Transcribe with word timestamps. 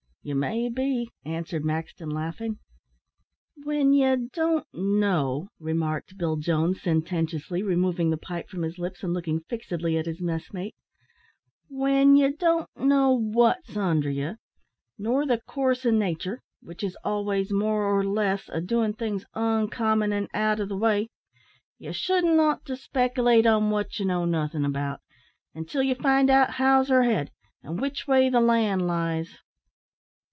"You 0.23 0.35
may 0.35 0.69
be," 0.69 1.09
answered 1.25 1.65
Maxton, 1.65 2.07
laughing. 2.11 2.59
"W'en 3.61 3.91
ye 3.91 4.29
don't 4.33 4.67
know," 4.71 5.47
remarked 5.59 6.15
Bill 6.15 6.35
Jones, 6.35 6.79
sententiously, 6.83 7.63
removing 7.63 8.11
the 8.11 8.17
pipe 8.19 8.47
from 8.47 8.61
his 8.61 8.77
lips, 8.77 9.01
and 9.01 9.13
looking 9.15 9.39
fixedly 9.49 9.97
at 9.97 10.05
his 10.05 10.21
messmate, 10.21 10.75
"W'en 11.71 12.15
ye 12.15 12.31
don't 12.33 12.69
know 12.77 13.09
wot's 13.13 13.75
under 13.75 14.11
ye, 14.11 14.33
nor 14.99 15.25
the 15.25 15.41
coorse 15.47 15.87
o' 15.87 15.89
nature, 15.89 16.43
w'ich 16.61 16.83
is 16.83 16.95
always 17.03 17.51
more 17.51 17.81
or 17.85 18.03
less 18.03 18.47
a 18.49 18.61
doin' 18.61 18.93
things 18.93 19.25
oncommon 19.33 20.13
an' 20.13 20.27
out 20.35 20.59
o' 20.59 20.67
the 20.67 20.77
way, 20.77 21.07
ye 21.79 21.91
shouldn't 21.93 22.39
ought 22.39 22.63
to 22.65 22.73
speckilate 22.75 23.47
on 23.47 23.71
wot 23.71 23.97
ye 23.99 24.05
know 24.05 24.25
nothin' 24.25 24.65
about, 24.65 24.99
until 25.55 25.81
ye 25.81 25.95
find 25.95 26.29
out 26.29 26.51
how's 26.51 26.89
her 26.89 27.05
head, 27.05 27.31
an' 27.63 27.71
w'ich 27.77 28.07
way 28.07 28.29
the 28.29 28.39
land 28.39 28.85
lies. 28.85 29.39